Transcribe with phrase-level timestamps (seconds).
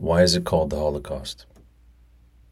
[0.00, 1.44] Why is it called the Holocaust?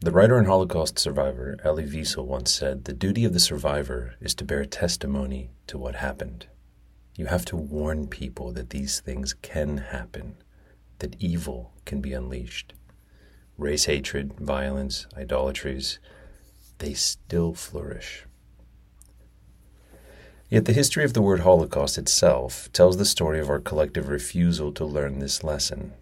[0.01, 4.35] The writer and Holocaust survivor Elie Wiesel once said the duty of the survivor is
[4.35, 6.47] to bear testimony to what happened.
[7.15, 10.35] You have to warn people that these things can happen,
[10.99, 12.73] that evil can be unleashed.
[13.57, 15.99] Race hatred, violence, idolatries,
[16.79, 18.25] they still flourish.
[20.49, 24.73] Yet the history of the word Holocaust itself tells the story of our collective refusal
[24.73, 25.93] to learn this lesson.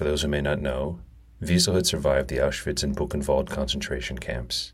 [0.00, 0.98] For those who may not know,
[1.42, 4.72] Wiesel had survived the Auschwitz and Buchenwald concentration camps.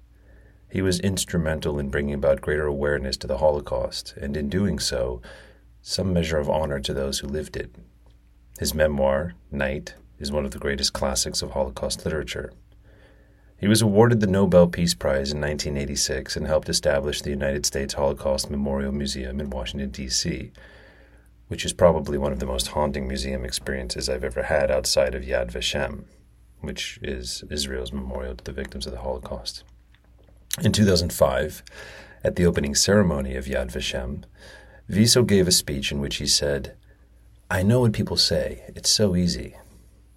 [0.70, 5.20] He was instrumental in bringing about greater awareness to the Holocaust, and in doing so,
[5.82, 7.74] some measure of honor to those who lived it.
[8.60, 12.52] His memoir, Night, is one of the greatest classics of Holocaust literature.
[13.58, 17.94] He was awarded the Nobel Peace Prize in 1986 and helped establish the United States
[17.94, 20.52] Holocaust Memorial Museum in Washington, D.C.,
[21.48, 25.22] which is probably one of the most haunting museum experiences I've ever had outside of
[25.22, 26.04] Yad Vashem
[26.60, 29.64] which is Israel's memorial to the victims of the Holocaust.
[30.62, 31.62] In 2005,
[32.24, 34.24] at the opening ceremony of Yad Vashem,
[34.90, 36.76] Wiesel gave a speech in which he said,
[37.50, 38.64] I know what people say.
[38.74, 39.56] It's so easy.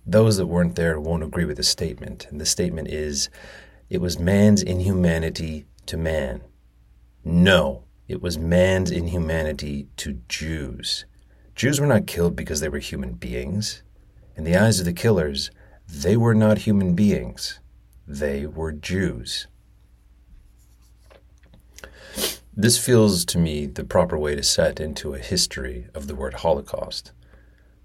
[0.05, 3.29] Those that weren't there won't agree with the statement, and the statement is,
[3.89, 6.41] it was man's inhumanity to man.
[7.23, 11.05] No, it was man's inhumanity to Jews.
[11.59, 13.83] Jews were not killed because they were human beings.
[14.37, 15.51] In the eyes of the killers,
[15.89, 17.59] they were not human beings,
[18.07, 19.45] they were Jews.
[22.55, 26.35] This feels to me the proper way to set into a history of the word
[26.35, 27.11] Holocaust,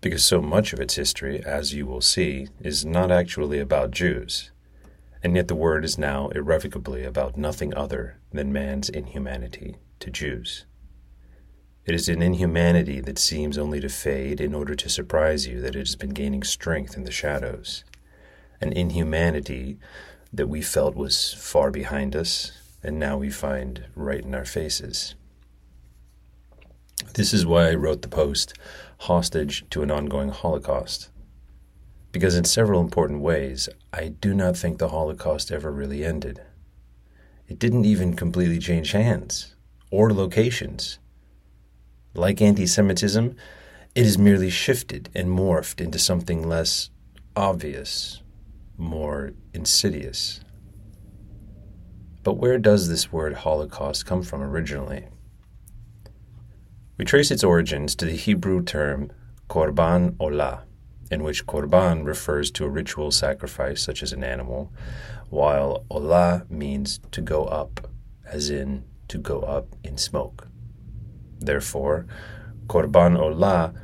[0.00, 4.52] because so much of its history, as you will see, is not actually about Jews,
[5.20, 10.64] and yet the word is now irrevocably about nothing other than man's inhumanity to Jews.
[11.86, 15.76] It is an inhumanity that seems only to fade in order to surprise you that
[15.76, 17.84] it has been gaining strength in the shadows
[18.60, 19.78] an inhumanity
[20.32, 25.14] that we felt was far behind us and now we find right in our faces.
[27.14, 28.54] This is why I wrote the post,
[29.00, 31.10] Hostage to an Ongoing Holocaust.
[32.10, 36.40] Because in several important ways, I do not think the Holocaust ever really ended.
[37.48, 39.54] It didn't even completely change hands
[39.90, 40.98] or locations.
[42.14, 43.34] Like anti Semitism,
[43.94, 46.90] it is merely shifted and morphed into something less
[47.36, 48.22] obvious
[48.76, 50.40] more insidious.
[52.22, 55.08] But where does this word Holocaust come from originally?
[56.96, 59.12] We trace its origins to the Hebrew term
[59.48, 60.62] korban olah,
[61.10, 64.72] in which korban refers to a ritual sacrifice such as an animal,
[65.28, 67.88] while olah means to go up,
[68.24, 70.48] as in to go up in smoke.
[71.40, 72.06] Therefore,
[72.66, 73.74] korban olah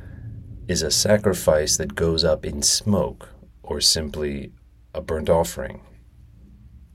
[0.67, 3.29] is a sacrifice that goes up in smoke,
[3.63, 4.51] or simply
[4.93, 5.81] a burnt offering.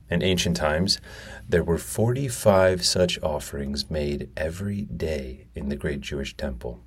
[0.08, 1.00] In ancient times,
[1.48, 6.80] there were 45 such offerings made every day in the great Jewish temple,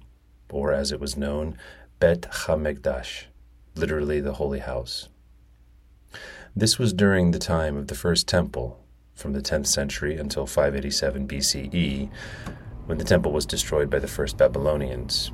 [0.49, 1.57] or as it was known,
[1.99, 3.25] Bet HaMikdash,
[3.75, 5.09] literally the holy house.
[6.55, 8.79] This was during the time of the first temple,
[9.13, 12.09] from the 10th century until 587 BCE,
[12.89, 15.31] when the temple was destroyed by the first Babylonians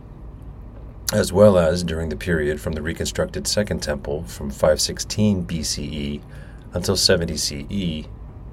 [1.13, 6.21] as well as during the period from the reconstructed Second Temple from 516 BCE
[6.73, 8.07] until 70 CE,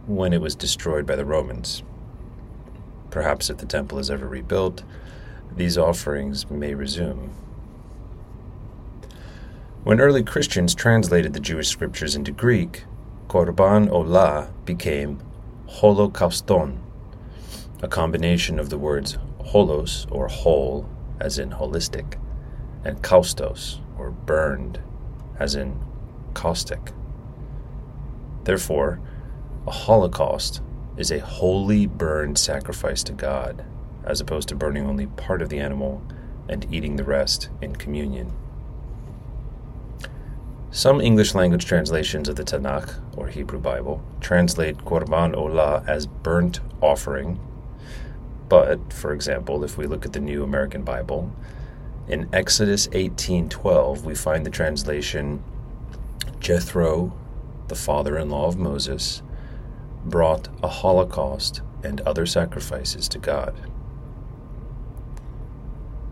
[0.07, 1.83] when it was destroyed by the Romans.
[3.11, 4.85] Perhaps if the temple is ever rebuilt,
[5.57, 7.33] these offerings may resume.
[9.83, 12.85] When early Christians translated the Jewish scriptures into Greek,
[13.29, 15.21] Korban Olah became
[15.69, 16.79] Holocauston,
[17.83, 20.89] a combination of the words holos or whole,
[21.21, 22.15] as in holistic,
[22.85, 24.81] and kaustos, or burned,
[25.39, 25.79] as in
[26.33, 26.93] caustic.
[28.45, 29.01] Therefore,
[29.67, 30.63] a holocaust
[30.97, 33.65] is a wholly burned sacrifice to God,
[34.05, 36.03] as opposed to burning only part of the animal
[36.49, 38.33] and eating the rest in communion.
[40.71, 46.61] Some English language translations of the Tanakh, or Hebrew Bible, translate Korban Olah as burnt
[46.81, 47.39] offering.
[48.53, 51.33] But, for example, if we look at the New American Bible,
[52.07, 55.43] in Exodus 18:12, we find the translation
[56.39, 57.15] Jethro,
[57.69, 59.23] the father-in-law of Moses,
[60.05, 63.55] brought a holocaust and other sacrifices to God.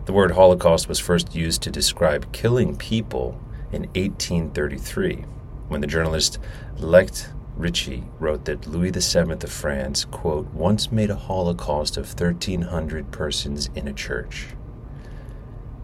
[0.05, 3.39] The word holocaust was first used to describe killing people
[3.71, 5.25] in 1833
[5.67, 6.39] when the journalist
[6.79, 7.25] Leitch
[7.61, 13.69] Ritchie wrote that Louis VII of France, quote, once made a holocaust of 1,300 persons
[13.75, 14.47] in a church.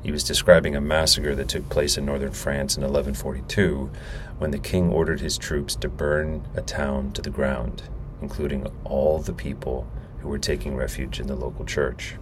[0.01, 3.91] He was describing a massacre that took place in northern France in 1142
[4.39, 7.83] when the king ordered his troops to burn a town to the ground,
[8.23, 9.87] including all the people
[10.21, 12.15] who were taking refuge in the local church.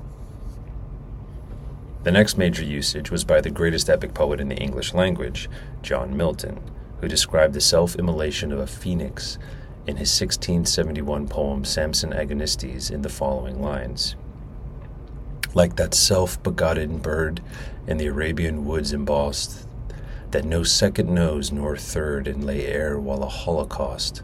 [2.03, 5.49] The next major usage was by the greatest epic poet in the English language,
[5.81, 6.59] John Milton,
[7.05, 9.37] who described the self immolation of a phoenix
[9.85, 14.15] in his 1671 poem Samson Agonistes in the following lines.
[15.53, 17.43] Like that self begotten bird
[17.85, 19.67] in the Arabian woods embossed,
[20.31, 24.23] that no second knows nor third and lay air while a holocaust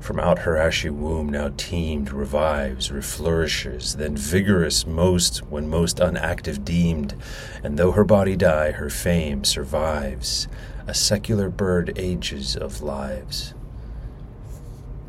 [0.00, 6.64] from out her ashy womb now teemed, revives, reflourishes, then vigorous most when most unactive
[6.64, 7.14] deemed,
[7.62, 10.46] and though her body die, her fame survives,
[10.86, 13.54] a secular bird ages of lives.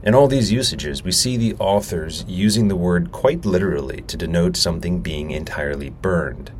[0.03, 4.55] In all these usages, we see the authors using the word quite literally to denote
[4.55, 6.51] something being entirely burned.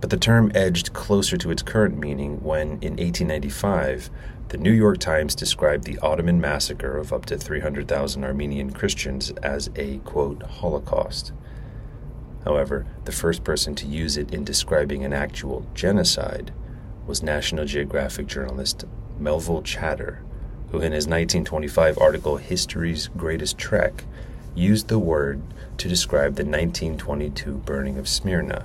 [0.00, 4.08] But the term edged closer to its current meaning when, in 1895,
[4.48, 9.68] the New York Times described the Ottoman massacre of up to 300,000 Armenian Christians as
[9.76, 11.32] a, quote, Holocaust.
[12.44, 16.52] However, the first person to use it in describing an actual genocide
[17.10, 18.84] was National Geographic journalist
[19.18, 20.22] Melville Chater,
[20.70, 24.04] who in his 1925 article History's Greatest Trek
[24.54, 25.42] used the word
[25.78, 28.64] to describe the 1922 burning of Smyrna.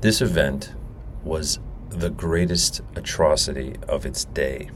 [0.00, 0.74] This event
[1.22, 1.60] was
[1.90, 4.70] the greatest atrocity of its day,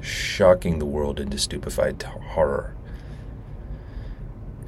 [0.00, 2.76] shocking the world into stupefied horror.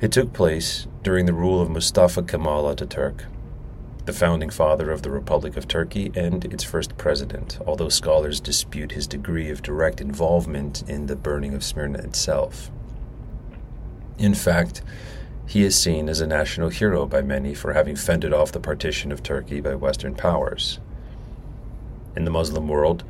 [0.01, 3.27] It took place during the rule of Mustafa Kemal Ataturk,
[4.07, 8.93] the founding father of the Republic of Turkey and its first president, although scholars dispute
[8.93, 12.71] his degree of direct involvement in the burning of Smyrna itself.
[14.17, 14.83] In fact,
[15.45, 19.11] he is seen as a national hero by many for having fended off the partition
[19.11, 20.79] of Turkey by Western powers.
[22.15, 23.03] In the Muslim world,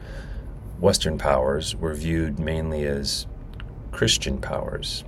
[0.81, 3.27] Western powers were viewed mainly as
[3.93, 5.05] Christian powers,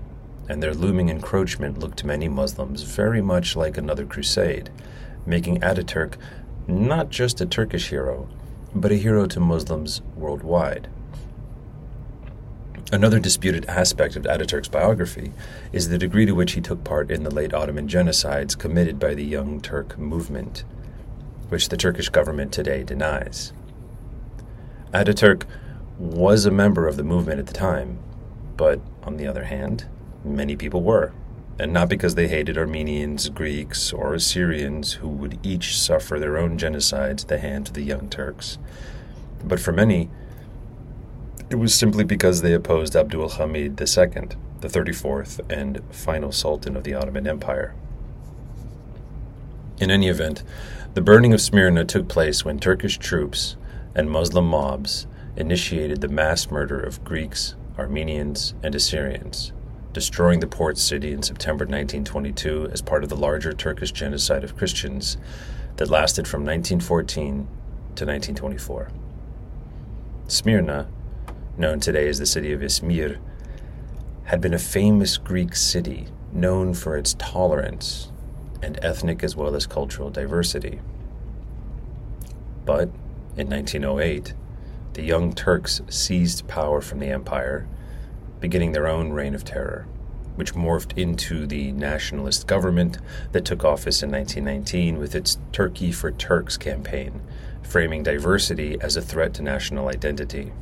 [0.51, 4.71] and their looming encroachment looked to many Muslims very much like another crusade,
[5.27, 6.15] making Ataturk
[6.67, 8.29] not just a Turkish hero,
[8.75, 10.89] but a hero to Muslims worldwide.
[12.91, 15.33] Another disputed aspect of Ataturk's biography
[15.73, 19.15] is the degree to which he took part in the late Ottoman genocides committed by
[19.15, 20.65] the Young Turk movement,
[21.49, 23.53] which the Turkish government today denies.
[24.95, 25.45] Ataturk
[25.99, 27.99] was a member of the movement at the time,
[28.57, 29.87] but on the other hand,
[30.25, 31.13] many people were,
[31.59, 36.57] and not because they hated Armenians, Greeks, or Assyrians who would each suffer their own
[36.57, 38.59] genocides at the hands of the Young Turks,
[39.45, 40.09] but for many,
[41.51, 44.29] it was simply because they opposed Abdul Hamid II,
[44.61, 47.75] the 34th and final Sultan of the Ottoman Empire.
[49.81, 50.43] In any event,
[50.95, 53.57] the burning of Smyrna took place when Turkish troops
[53.95, 55.07] and Muslim mobs
[55.37, 59.53] initiated the mass murder of Greeks, Armenians, and Assyrians,
[59.93, 64.57] destroying the port city in September 1922 as part of the larger Turkish genocide of
[64.57, 65.17] Christians
[65.77, 67.49] that lasted from 1914
[67.97, 68.91] to 1924.
[70.27, 70.89] Smyrna,
[71.57, 73.19] known today as the city of Izmir,
[74.25, 78.13] had been a famous Greek city known for its tolerance
[78.63, 80.81] and ethnic as well as cultural diversity.
[82.65, 82.91] But
[83.37, 84.35] in 1908,
[84.93, 87.67] the Young Turks seized power from the empire,
[88.41, 89.87] beginning their own reign of terror,
[90.37, 92.99] which morphed into the nationalist government
[93.33, 97.21] that took office in 1919 with its Turkey for Turks campaign,
[97.63, 100.53] framing diversity as a threat to national identity.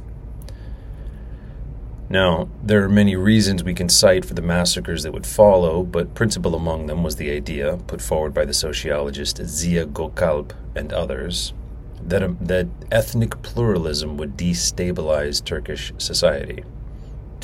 [2.09, 6.15] Now, there are many reasons we can cite for the massacres that would follow, but
[6.15, 11.53] principal among them was the idea, put forward by the sociologist Ziya Gökalp and others,
[12.01, 16.63] that, a, that ethnic pluralism would destabilize Turkish society.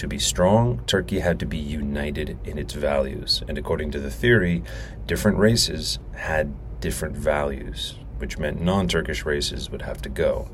[0.03, 4.11] To be strong, Turkey had to be united in its values, and according to the
[4.11, 4.65] theory,
[5.07, 10.51] different races had different values, which meant non Turkish races would have to go.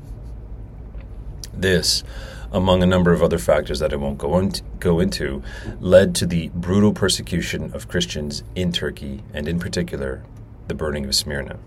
[1.51, 2.03] This,
[2.51, 5.41] among a number of other factors that I won't go, go into,
[5.79, 10.21] led to the brutal persecution of Christians in Turkey, and in particular,
[10.67, 11.57] the burning of Smyrna.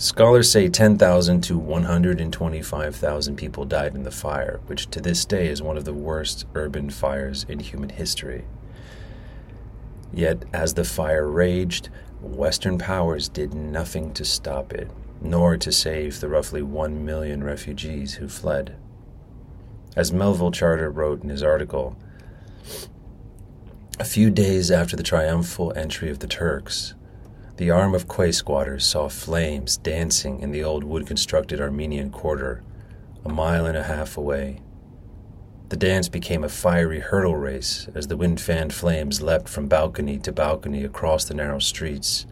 [0.00, 5.60] Scholars say 10,000 to 125,000 people died in the fire, which to this day is
[5.60, 8.46] one of the worst urban fires in human history.
[10.10, 11.90] Yet, as the fire raged,
[12.22, 14.90] Western powers did nothing to stop it,
[15.20, 18.76] nor to save the roughly 1 million refugees who fled.
[19.96, 21.94] As Melville Chater wrote in his article,
[23.98, 26.94] a few days after the triumphal entry of the Turks,
[27.60, 32.62] the arm of quay squatters saw flames dancing in the old wood constructed Armenian quarter,
[33.22, 34.62] a mile and a half away.
[35.68, 40.18] The dance became a fiery hurdle race as the wind fanned flames leapt from balcony
[40.20, 42.24] to balcony across the narrow streets.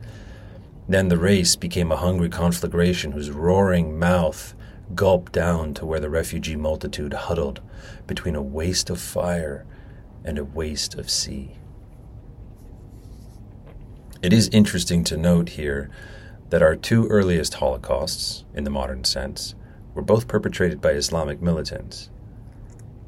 [0.89, 4.55] Then the race became a hungry conflagration whose roaring mouth
[4.95, 7.61] gulped down to where the refugee multitude huddled
[8.07, 9.67] between a waste of fire
[10.25, 11.58] and a waste of sea.
[14.21, 15.91] It is interesting to note here
[16.51, 19.55] that our two earliest Holocausts, in the modern sense,
[19.95, 22.11] were both perpetrated by Islamic militants.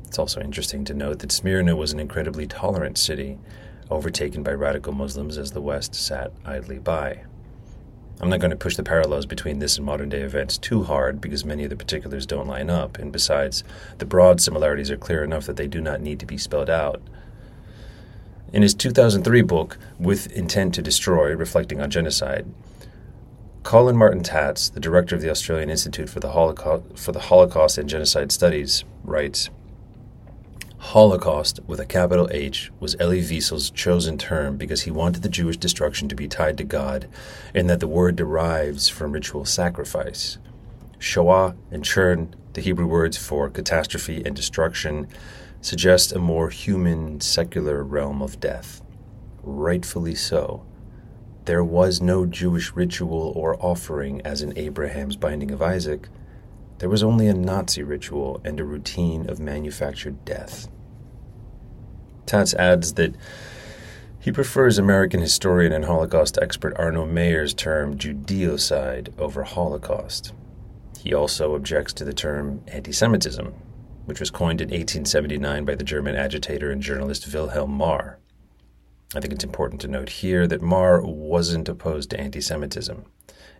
[0.04, 3.38] It's also interesting to note that Smyrna was an incredibly tolerant city,
[3.90, 7.24] overtaken by radical Muslims as the West sat idly by.
[8.20, 11.20] I'm not going to push the parallels between this and modern day events too hard
[11.20, 13.64] because many of the particulars don't line up, and besides,
[13.98, 17.02] the broad similarities are clear enough that they do not need to be spelled out.
[18.52, 22.52] In his 2003 book, With Intent to Destroy Reflecting on Genocide,
[23.62, 27.78] Colin Martin Tatz, the director of the Australian Institute for the Holocaust, for the Holocaust
[27.78, 29.50] and Genocide Studies, writes
[30.78, 35.56] Holocaust with a capital H was Elie Wiesel's chosen term because he wanted the Jewish
[35.56, 37.06] destruction to be tied to God
[37.54, 40.38] and that the word derives from ritual sacrifice.
[40.98, 45.06] Shoah and churn, the Hebrew words for catastrophe and destruction,
[45.60, 48.82] suggest a more human, secular realm of death.
[49.42, 50.64] Rightfully so.
[51.44, 56.08] There was no Jewish ritual or offering as in Abraham's binding of Isaac
[56.80, 60.66] there was only a Nazi ritual and a routine of manufactured death.
[62.24, 63.14] Tatz adds that
[64.18, 70.32] he prefers American historian and Holocaust expert Arno Mayer's term Judeocide over Holocaust.
[70.98, 73.52] He also objects to the term anti Semitism,
[74.04, 78.18] which was coined in 1879 by the German agitator and journalist Wilhelm Marr.
[79.14, 83.04] I think it's important to note here that Marr wasn't opposed to anti Semitism.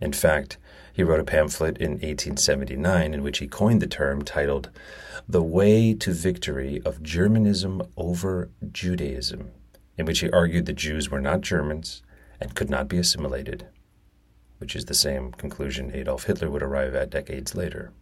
[0.00, 0.58] In fact,
[0.92, 4.70] he wrote a pamphlet in 1879 in which he coined the term titled
[5.28, 9.50] The Way to Victory of Germanism over Judaism,
[9.98, 12.02] in which he argued the Jews were not Germans
[12.40, 13.66] and could not be assimilated,
[14.58, 17.92] which is the same conclusion Adolf Hitler would arrive at decades later.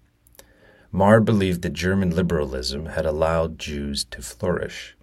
[0.90, 4.96] Marr believed that German liberalism had allowed Jews to flourish,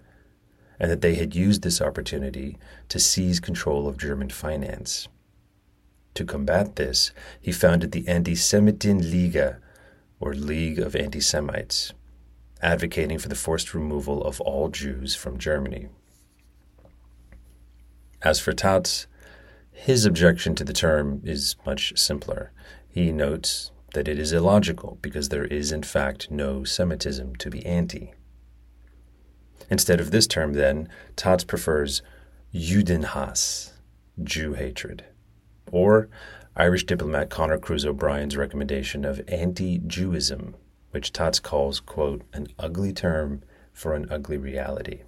[0.80, 5.08] and that they had used this opportunity to seize control of German finance.
[6.14, 9.58] To combat this, he founded the Antisemitenliga,
[10.18, 11.92] or League of Anti Semites,
[12.62, 15.88] advocating for the forced removal of all Jews from Germany.
[18.22, 19.06] As for Tatz,
[19.70, 22.50] his objection to the term is much simpler.
[22.88, 27.64] He notes that it is illogical because there is, in fact, no Semitism to be
[27.64, 28.12] anti.
[29.70, 30.86] Instead of this term, then,
[31.16, 32.02] Tatz prefers
[32.54, 33.72] Judenhass,
[34.22, 35.06] Jew hatred
[35.72, 36.10] or
[36.54, 40.52] Irish diplomat Conor Cruise O'Brien's recommendation of anti Jewism,
[40.90, 45.04] which Tatz calls, quote, an ugly term for an ugly reality.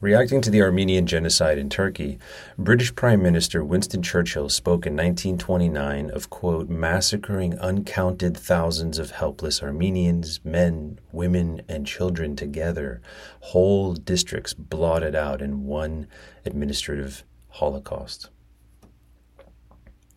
[0.00, 2.20] Reacting to the Armenian genocide in Turkey,
[2.56, 9.60] British Prime Minister Winston Churchill spoke in 1929 of, quote, massacring uncounted thousands of helpless
[9.60, 13.02] Armenians, men, women, and children together,
[13.40, 16.06] whole districts blotted out in one
[16.44, 18.30] administrative Holocaust.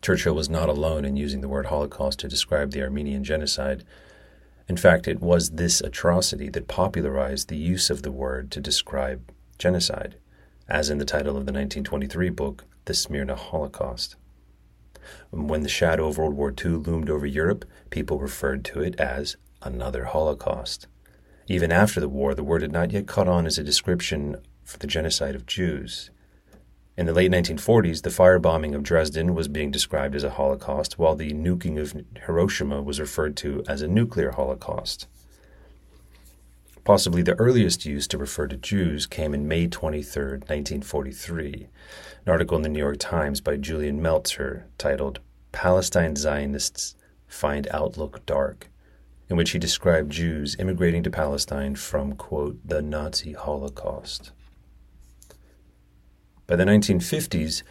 [0.00, 3.82] Churchill was not alone in using the word Holocaust to describe the Armenian genocide.
[4.68, 9.28] In fact, it was this atrocity that popularized the use of the word to describe
[9.62, 10.16] genocide,
[10.68, 14.16] as in the title of the 1923 book, The Smyrna Holocaust.
[15.30, 19.36] When the shadow of World War II loomed over Europe, people referred to it as
[19.62, 20.88] another Holocaust.
[21.46, 24.78] Even after the war, the word had not yet caught on as a description for
[24.78, 26.10] the genocide of Jews.
[26.96, 31.14] In the late 1940s, the firebombing of Dresden was being described as a Holocaust, while
[31.14, 31.94] the nuking of
[32.26, 35.06] Hiroshima was referred to as a nuclear Holocaust.
[36.84, 41.68] Possibly the earliest use to refer to Jews came in May 23, 1943,
[42.26, 45.20] an article in the New York Times by Julian Meltzer titled
[45.52, 46.96] Palestine Zionists
[47.28, 48.68] Find Outlook Dark,
[49.28, 54.32] in which he described Jews immigrating to Palestine from, quote, the Nazi Holocaust.
[56.48, 57.62] By the 1950s,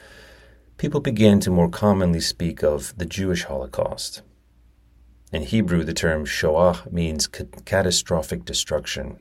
[0.77, 4.22] people began to more commonly speak of the Jewish Holocaust.
[5.32, 9.18] In Hebrew, the term Shoah means catastrophic destruction,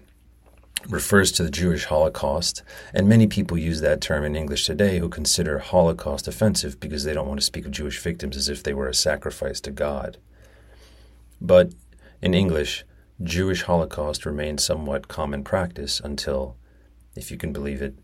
[0.88, 5.08] refers to the Jewish Holocaust, and many people use that term in English today who
[5.08, 8.74] consider Holocaust offensive because they don't want to speak of Jewish victims as if they
[8.74, 10.16] were a sacrifice to God.
[11.40, 11.74] But
[12.20, 12.84] in English,
[13.22, 16.56] Jewish Holocaust remained somewhat common practice until,
[17.14, 17.94] if you can believe it,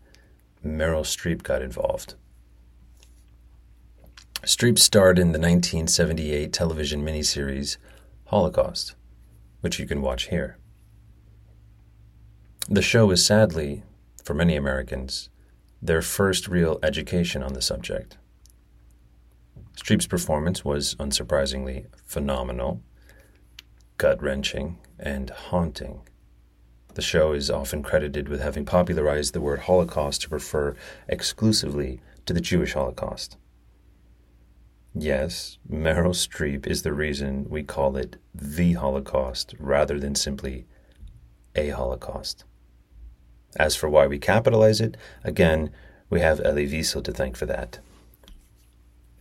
[0.65, 2.13] Meryl Streep got involved.
[4.43, 7.75] Streep starred in the 1978 television miniseries
[8.27, 8.95] Holocaust,
[9.61, 10.57] which you can watch here.
[12.69, 13.83] The show is sadly,
[14.21, 15.29] for many Americans,
[15.81, 18.17] their first real education on the subject.
[19.77, 22.81] Streep's performance was unsurprisingly phenomenal,
[23.97, 26.01] gut wrenching, and haunting.
[26.95, 30.75] The show is often credited with having popularized the word Holocaust to refer
[31.07, 33.37] exclusively to the Jewish Holocaust.
[34.99, 40.65] Yes, Meryl Streep is the reason we call it the Holocaust rather than simply
[41.55, 42.45] a Holocaust.
[43.57, 45.69] As for why we capitalize it, again,
[46.09, 47.77] we have Elie Wiesel to thank for that.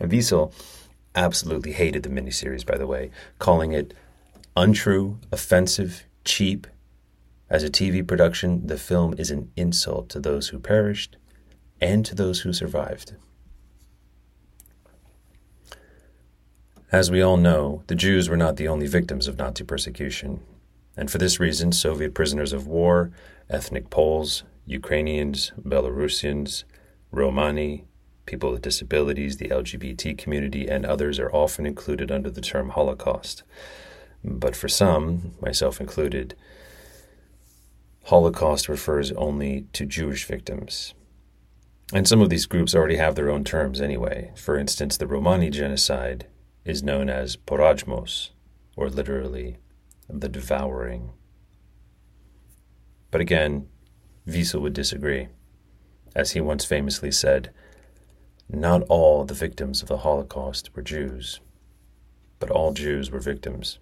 [0.00, 0.50] Wiesel
[1.14, 3.92] absolutely hated the miniseries, by the way, calling it
[4.56, 6.66] untrue, offensive, cheap.
[7.50, 11.18] As a TV production, the film is an insult to those who perished
[11.82, 13.12] and to those who survived.
[16.92, 20.40] As we all know, the Jews were not the only victims of Nazi persecution,
[20.96, 23.10] and for this reason, Soviet prisoners of war,
[23.50, 26.62] ethnic Poles, Ukrainians, Belarusians,
[27.10, 27.86] Romani,
[28.24, 33.42] people with disabilities, the LGBT community, and others are often included under the term Holocaust.
[34.24, 36.36] But for some, myself included,
[38.04, 40.94] Holocaust refers only to Jewish victims.
[41.92, 44.32] And some of these groups already have their own terms anyway.
[44.36, 46.26] For instance, the Romani genocide
[46.66, 48.30] is known as Porajmos,
[48.76, 49.56] or literally,
[50.08, 51.12] the devouring.
[53.10, 53.68] But again,
[54.26, 55.28] Wiesel would disagree.
[56.14, 57.52] As he once famously said,
[58.48, 61.40] not all the victims of the Holocaust were Jews,
[62.40, 63.78] but all Jews were victims.